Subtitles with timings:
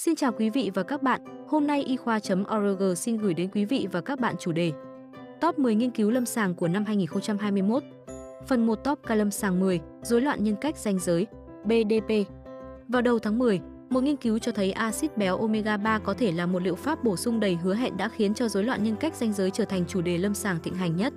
[0.00, 3.64] Xin chào quý vị và các bạn, hôm nay y khoa.org xin gửi đến quý
[3.64, 4.72] vị và các bạn chủ đề
[5.40, 7.82] Top 10 nghiên cứu lâm sàng của năm 2021
[8.46, 11.26] Phần 1 Top ca lâm sàng 10, rối loạn nhân cách danh giới,
[11.64, 12.12] BDP
[12.88, 16.32] Vào đầu tháng 10, một nghiên cứu cho thấy axit béo omega 3 có thể
[16.32, 18.96] là một liệu pháp bổ sung đầy hứa hẹn đã khiến cho rối loạn nhân
[18.96, 21.12] cách danh giới trở thành chủ đề lâm sàng thịnh hành nhất.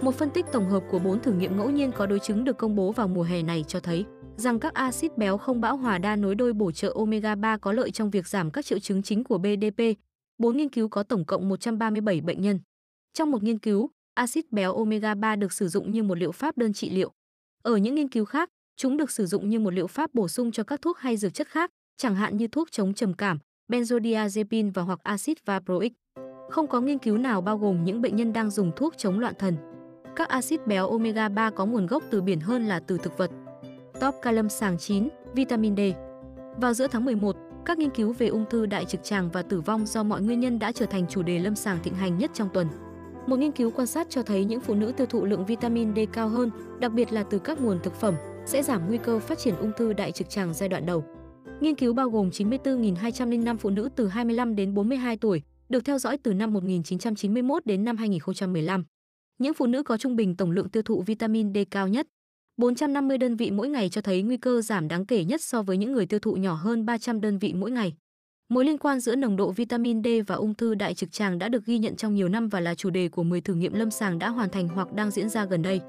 [0.00, 2.58] Một phân tích tổng hợp của 4 thử nghiệm ngẫu nhiên có đối chứng được
[2.58, 4.04] công bố vào mùa hè này cho thấy
[4.38, 7.72] rằng các axit béo không bão hòa đa nối đôi bổ trợ omega 3 có
[7.72, 9.80] lợi trong việc giảm các triệu chứng chính của BDP.
[10.38, 12.60] 4 nghiên cứu có tổng cộng 137 bệnh nhân.
[13.12, 16.58] Trong một nghiên cứu, axit béo omega 3 được sử dụng như một liệu pháp
[16.58, 17.12] đơn trị liệu.
[17.62, 20.52] Ở những nghiên cứu khác, chúng được sử dụng như một liệu pháp bổ sung
[20.52, 24.70] cho các thuốc hay dược chất khác, chẳng hạn như thuốc chống trầm cảm, benzodiazepine
[24.74, 25.92] và hoặc axit valproic.
[26.50, 29.34] Không có nghiên cứu nào bao gồm những bệnh nhân đang dùng thuốc chống loạn
[29.38, 29.56] thần.
[30.16, 33.30] Các axit béo omega 3 có nguồn gốc từ biển hơn là từ thực vật.
[34.00, 35.80] Top ca lâm sàng 9, vitamin D.
[36.56, 39.60] Vào giữa tháng 11, các nghiên cứu về ung thư đại trực tràng và tử
[39.60, 42.30] vong do mọi nguyên nhân đã trở thành chủ đề lâm sàng thịnh hành nhất
[42.34, 42.66] trong tuần.
[43.26, 45.98] Một nghiên cứu quan sát cho thấy những phụ nữ tiêu thụ lượng vitamin D
[46.12, 48.14] cao hơn, đặc biệt là từ các nguồn thực phẩm,
[48.46, 51.04] sẽ giảm nguy cơ phát triển ung thư đại trực tràng giai đoạn đầu.
[51.60, 56.18] Nghiên cứu bao gồm 94.205 phụ nữ từ 25 đến 42 tuổi, được theo dõi
[56.22, 58.84] từ năm 1991 đến năm 2015.
[59.38, 62.06] Những phụ nữ có trung bình tổng lượng tiêu thụ vitamin D cao nhất.
[62.58, 65.76] 450 đơn vị mỗi ngày cho thấy nguy cơ giảm đáng kể nhất so với
[65.76, 67.94] những người tiêu thụ nhỏ hơn 300 đơn vị mỗi ngày.
[68.48, 71.48] Mối liên quan giữa nồng độ vitamin D và ung thư đại trực tràng đã
[71.48, 73.90] được ghi nhận trong nhiều năm và là chủ đề của 10 thử nghiệm lâm
[73.90, 75.80] sàng đã hoàn thành hoặc đang diễn ra gần đây.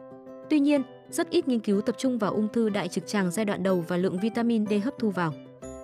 [0.50, 3.46] Tuy nhiên, rất ít nghiên cứu tập trung vào ung thư đại trực tràng giai
[3.46, 5.34] đoạn đầu và lượng vitamin D hấp thu vào.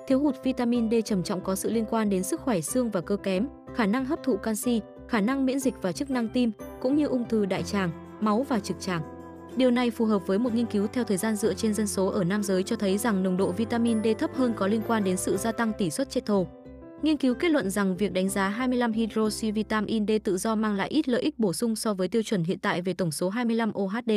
[0.08, 3.02] Thiếu hụt vitamin D trầm trọng có sự liên quan đến sức khỏe xương và
[3.02, 6.52] cơ kém, khả năng hấp thụ canxi, khả năng miễn dịch và chức năng tim,
[6.82, 7.92] cũng như ung thư đại tràng,
[8.22, 9.15] máu và trực tràng.
[9.58, 12.08] Điều này phù hợp với một nghiên cứu theo thời gian dựa trên dân số
[12.08, 15.04] ở nam giới cho thấy rằng nồng độ vitamin D thấp hơn có liên quan
[15.04, 16.48] đến sự gia tăng tỷ suất chết thổ.
[17.02, 20.76] Nghiên cứu kết luận rằng việc đánh giá 25 hydroxy vitamin D tự do mang
[20.76, 23.30] lại ít lợi ích bổ sung so với tiêu chuẩn hiện tại về tổng số
[23.30, 24.12] 25 OHD,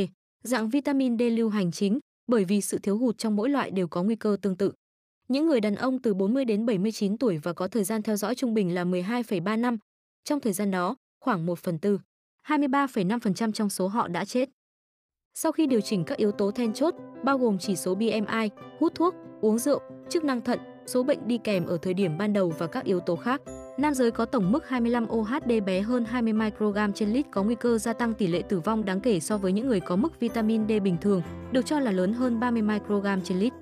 [0.44, 3.88] dạng vitamin D lưu hành chính, bởi vì sự thiếu hụt trong mỗi loại đều
[3.88, 4.72] có nguy cơ tương tự.
[5.28, 8.34] Những người đàn ông từ 40 đến 79 tuổi và có thời gian theo dõi
[8.34, 9.78] trung bình là 12,3 năm.
[10.25, 12.00] Trong thời gian đó, khoảng 1 phần tư,
[12.47, 14.48] 23,5% trong số họ đã chết.
[15.41, 18.50] Sau khi điều chỉnh các yếu tố then chốt, bao gồm chỉ số BMI,
[18.81, 22.32] hút thuốc, uống rượu, chức năng thận, số bệnh đi kèm ở thời điểm ban
[22.32, 23.43] đầu và các yếu tố khác,
[23.78, 27.54] nam giới có tổng mức 25 OHD bé hơn 20 microgram trên lít có nguy
[27.54, 30.21] cơ gia tăng tỷ lệ tử vong đáng kể so với những người có mức
[30.21, 31.22] vitamin D bình thường,
[31.53, 33.53] được cho là lớn hơn 30 microgram trên lít.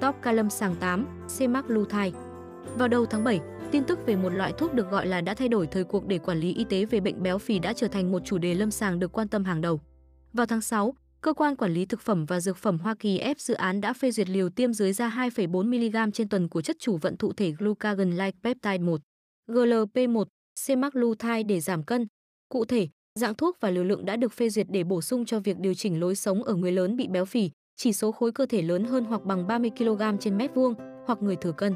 [0.00, 2.18] Top Calum sàng 8, semaglutide.
[2.78, 3.40] Vào đầu tháng 7,
[3.70, 6.18] tin tức về một loại thuốc được gọi là đã thay đổi thời cuộc để
[6.18, 8.70] quản lý y tế về bệnh béo phì đã trở thành một chủ đề lâm
[8.70, 9.80] sàng được quan tâm hàng đầu.
[10.32, 13.40] Vào tháng 6, Cơ quan Quản lý Thực phẩm và Dược phẩm Hoa Kỳ ép
[13.40, 16.76] dự án đã phê duyệt liều tiêm dưới da 2,4 mg trên tuần của chất
[16.78, 19.00] chủ vận thụ thể glucagon-like peptide 1,
[19.48, 20.24] GLP-1,
[20.60, 22.06] semaglutide để giảm cân.
[22.48, 25.40] Cụ thể, dạng thuốc và liều lượng đã được phê duyệt để bổ sung cho
[25.40, 28.46] việc điều chỉnh lối sống ở người lớn bị béo phì, chỉ số khối cơ
[28.46, 30.74] thể lớn hơn hoặc bằng 30 kg trên mét vuông
[31.06, 31.74] hoặc người thừa cân,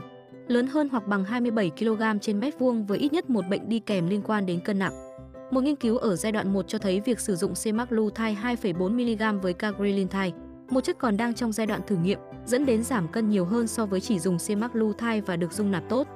[0.49, 3.79] lớn hơn hoặc bằng 27 kg trên mét vuông với ít nhất một bệnh đi
[3.79, 5.10] kèm liên quan đến cân nặng.
[5.51, 9.41] Một nghiên cứu ở giai đoạn 1 cho thấy việc sử dụng semaglutide 2,4 mg
[9.41, 10.31] với cagrilintide,
[10.71, 13.67] một chất còn đang trong giai đoạn thử nghiệm, dẫn đến giảm cân nhiều hơn
[13.67, 16.09] so với chỉ dùng semaglutide và được dung nạp tốt.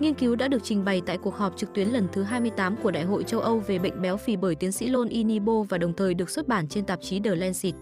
[0.00, 2.90] Nghiên cứu đã được trình bày tại cuộc họp trực tuyến lần thứ 28 của
[2.90, 5.94] Đại hội châu Âu về bệnh béo phì bởi tiến sĩ Lon Inibo và đồng
[5.94, 7.74] thời được xuất bản trên tạp chí The Lancet.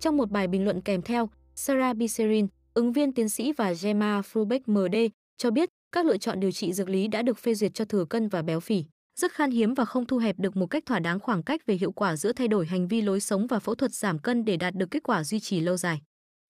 [0.00, 4.20] Trong một bài bình luận kèm theo, Sarah Biserin, ứng viên tiến sĩ và Gemma
[4.20, 4.96] Frubeck MD,
[5.36, 8.04] cho biết các lựa chọn điều trị dược lý đã được phê duyệt cho thừa
[8.04, 8.84] cân và béo phì.
[9.20, 11.74] Rất khan hiếm và không thu hẹp được một cách thỏa đáng khoảng cách về
[11.74, 14.56] hiệu quả giữa thay đổi hành vi lối sống và phẫu thuật giảm cân để
[14.56, 16.00] đạt được kết quả duy trì lâu dài.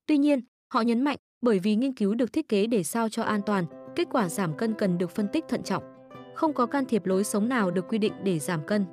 [0.06, 0.40] Tuy nhiên,
[0.72, 3.64] họ nhấn mạnh, bởi vì nghiên cứu được thiết kế để sao cho an toàn,
[3.96, 5.82] kết quả giảm cân cần được phân tích thận trọng.
[6.34, 8.84] Không có can thiệp lối sống nào được quy định để giảm cân.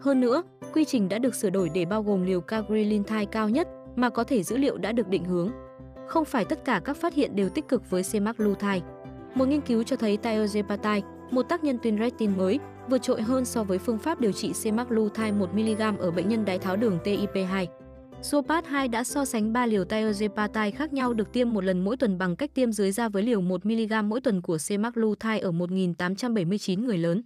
[0.00, 3.68] Hơn nữa, quy trình đã được sửa đổi để bao gồm liều cagrilintide cao nhất
[3.96, 5.50] mà có thể dữ liệu đã được định hướng.
[6.08, 8.80] Không phải tất cả các phát hiện đều tích cực với semaglutide.
[9.34, 12.58] Một nghiên cứu cho thấy tirzepatide, một tác nhân tuyên retin mới,
[12.90, 16.58] vượt trội hơn so với phương pháp điều trị semaglutide 1mg ở bệnh nhân đái
[16.58, 17.66] tháo đường TIP2.
[18.22, 21.96] Sopat 2 đã so sánh 3 liều tirzepatide khác nhau được tiêm một lần mỗi
[21.96, 26.84] tuần bằng cách tiêm dưới da với liều 1mg mỗi tuần của semaglutide ở 1.879
[26.84, 27.22] người lớn.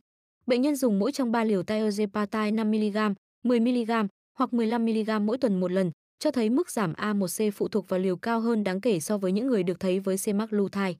[0.47, 3.15] Bệnh nhân dùng mỗi trong 3 liều tirzepatide 5mg,
[3.45, 4.09] 10mg
[4.39, 8.17] hoặc 15mg mỗi tuần một lần, cho thấy mức giảm A1C phụ thuộc vào liều
[8.17, 10.95] cao hơn đáng kể so với những người được thấy với semaglutide.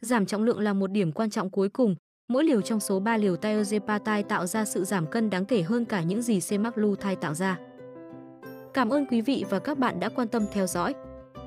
[0.00, 1.96] Giảm trọng lượng là một điểm quan trọng cuối cùng.
[2.30, 5.84] Mỗi liều trong số 3 liều tirzepatide tạo ra sự giảm cân đáng kể hơn
[5.84, 7.58] cả những gì semaglutide tạo ra.
[8.74, 10.94] Cảm ơn quý vị và các bạn đã quan tâm theo dõi.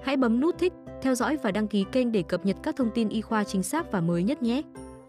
[0.04, 2.90] Hãy bấm nút thích, theo dõi và đăng ký kênh để cập nhật các thông
[2.90, 4.62] tin y khoa chính xác và mới nhất nhé.